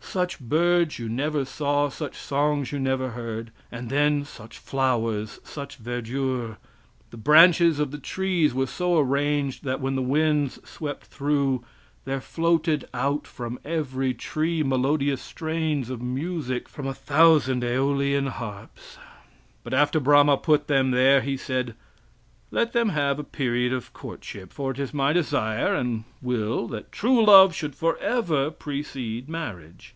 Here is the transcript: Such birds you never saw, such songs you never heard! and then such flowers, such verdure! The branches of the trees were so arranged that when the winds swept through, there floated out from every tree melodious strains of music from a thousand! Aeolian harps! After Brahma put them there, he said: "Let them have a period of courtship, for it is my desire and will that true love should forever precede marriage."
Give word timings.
Such 0.00 0.40
birds 0.40 0.98
you 0.98 1.06
never 1.06 1.44
saw, 1.44 1.90
such 1.90 2.16
songs 2.16 2.72
you 2.72 2.78
never 2.78 3.10
heard! 3.10 3.50
and 3.70 3.90
then 3.90 4.24
such 4.24 4.56
flowers, 4.56 5.38
such 5.44 5.76
verdure! 5.76 6.56
The 7.10 7.18
branches 7.18 7.78
of 7.78 7.90
the 7.90 7.98
trees 7.98 8.54
were 8.54 8.68
so 8.68 8.98
arranged 8.98 9.64
that 9.64 9.82
when 9.82 9.96
the 9.96 10.00
winds 10.00 10.66
swept 10.66 11.04
through, 11.04 11.62
there 12.06 12.22
floated 12.22 12.88
out 12.94 13.26
from 13.26 13.58
every 13.66 14.14
tree 14.14 14.62
melodious 14.62 15.20
strains 15.20 15.90
of 15.90 16.00
music 16.00 16.70
from 16.70 16.86
a 16.86 16.94
thousand! 16.94 17.62
Aeolian 17.62 18.28
harps! 18.28 18.96
After 19.70 20.00
Brahma 20.00 20.38
put 20.38 20.68
them 20.68 20.90
there, 20.90 21.20
he 21.20 21.36
said: 21.36 21.74
"Let 22.50 22.72
them 22.72 22.88
have 22.88 23.18
a 23.18 23.24
period 23.24 23.74
of 23.74 23.92
courtship, 23.92 24.54
for 24.54 24.70
it 24.70 24.78
is 24.78 24.94
my 24.94 25.12
desire 25.12 25.74
and 25.74 26.04
will 26.22 26.66
that 26.68 26.90
true 26.92 27.22
love 27.26 27.54
should 27.54 27.74
forever 27.74 28.50
precede 28.50 29.28
marriage." 29.28 29.94